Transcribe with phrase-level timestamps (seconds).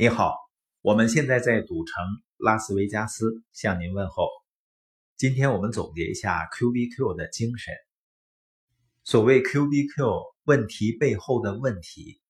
[0.00, 0.36] 你好，
[0.80, 1.96] 我们现在在赌城
[2.36, 4.28] 拉斯维加斯向您问候。
[5.16, 7.74] 今天我们总结一下 Q B Q 的精神。
[9.02, 12.20] 所谓 Q B Q，问题背后的问题，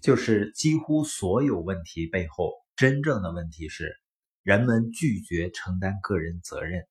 [0.00, 3.94] 就是几乎所有问题背后真正的问题是
[4.42, 6.84] 人们拒绝承担个人责任。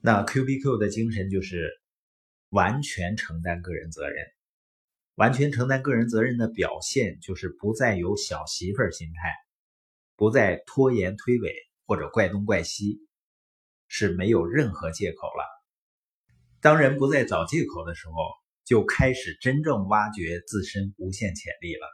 [0.00, 1.70] 那 Q B Q 的精神就是
[2.48, 4.26] 完全承担个人责任。
[5.20, 9.34] 完全承担个人责任的表现，就是不再有小媳妇儿心态，
[10.16, 11.52] 不再拖延推诿
[11.84, 13.02] 或者怪东怪西，
[13.86, 15.44] 是没有任何借口了。
[16.62, 18.14] 当人不再找借口的时候，
[18.64, 21.86] 就开始真正挖掘自身无限潜力了。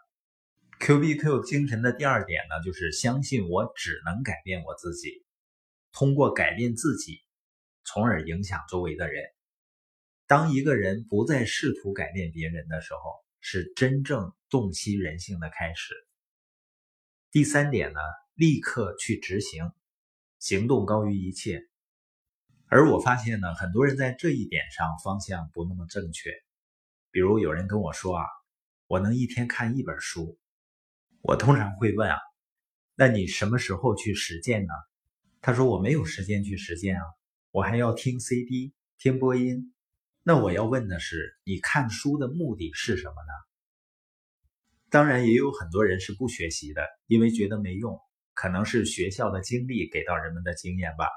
[0.78, 5.24] Q B Q 精神的第二点呢，就是相信我只能改变我自己，
[5.90, 7.24] 通过改变自己，
[7.84, 9.24] 从而影响周围的人。
[10.26, 15.94] 当一个人不再试图改变别人的时候，是真正洞悉人性的开始。
[17.30, 18.00] 第三点呢，
[18.34, 19.70] 立刻去执行，
[20.40, 21.62] 行动高于一切。
[22.66, 26.32] 而我发现呢，很多人在这一点上方向不那么正确。
[27.12, 28.24] 比如有人跟我说啊，
[28.88, 30.36] 我能一天看一本书，
[31.20, 32.18] 我通常会问啊，
[32.96, 34.74] 那你什么时候去实践呢？
[35.40, 37.02] 他说我没有时间去实践啊，
[37.52, 39.72] 我还要听 CD，听播音。
[40.28, 43.32] 那我要问的是，你看书的目的是什么呢？
[44.90, 47.96] 当然，也有很多人是不学习的，因为觉得没用，
[48.34, 51.08] 可能是学校的经历给到人们的经验吧。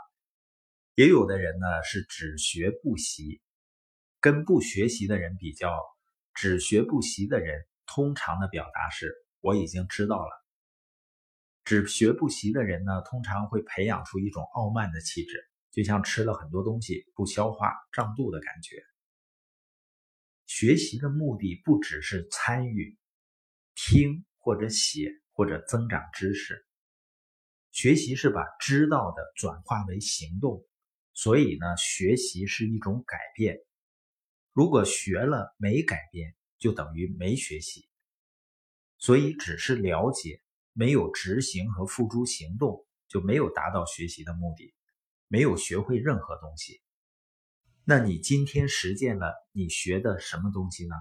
[0.93, 3.41] 也有的人呢是只学不习，
[4.19, 5.75] 跟不学习的人比较，
[6.35, 10.30] 只学不习的人通常的表达是“我已经知道了”。
[11.65, 18.80] 只学不习的人呢，通常会培养出一种傲慢的气质，就像吃了很多东西不消化、胀肚的感觉。
[20.59, 22.97] 学习的目的不只是参与、
[23.75, 26.65] 听或者写或者增长知识，
[27.71, 30.61] 学习是把知道的转化为行动，
[31.13, 33.57] 所以呢，学习是一种改变。
[34.52, 37.87] 如果学了没改变，就等于没学习。
[38.98, 40.42] 所以，只是了解，
[40.73, 44.73] 没有执行和付诸行动，就没有达到学习的目的，
[45.30, 46.81] 没有学会任何东西。
[47.89, 50.94] 那你今天实践了你学的什么东西呢？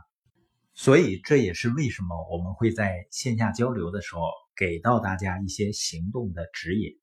[0.73, 4.23] 所以这也是为什么我们会在线下交流的时候
[4.57, 6.99] 给到大家一些行动的指引，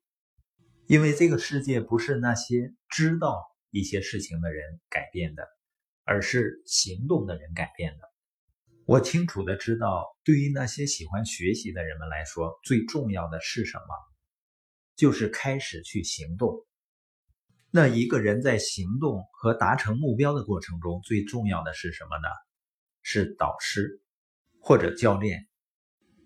[0.88, 5.48] 因为这个世界不是那些知道一些事情的人改变的，
[6.04, 8.10] 而是行动的人改变的。
[8.86, 13.86] 我清楚的知道，对于那些喜欢学习的人们来说，最重要的是什么？
[14.96, 16.66] 就是开始去行动。
[17.76, 22.30] 那一个人在行动和达成目标的过程中，最重要的是什么呢？
[23.02, 24.02] 是导师
[24.62, 25.46] 或者教练。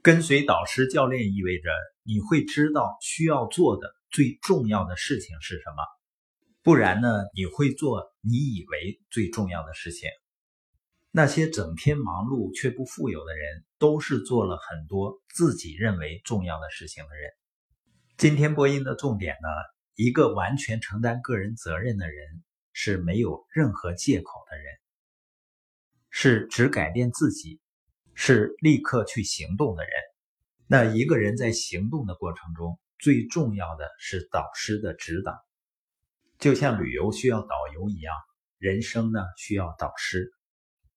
[0.04, 1.72] 跟随导师、教练意味着
[2.04, 5.84] 你会知道需要做的最重要的事情是什么，
[6.62, 10.08] 不然呢，你会做你以为最重要的事情。
[11.10, 17.32] 那些整天忙碌却不富有的人，都是做了很多自己认为重要的事情的人。
[18.20, 19.50] 今天播音的重点呢？
[20.00, 24.80] 一个完全承担个人责任的人，是没有任何借口的人，
[26.10, 27.60] 是只改变自己，
[28.14, 29.92] 是立刻去行动的人。
[30.68, 35.38] 那一个人在行动的过程中，最重要的是导师的指导，
[36.38, 38.16] 就像旅游需要导游一样，
[38.58, 40.32] 人生呢需要导师。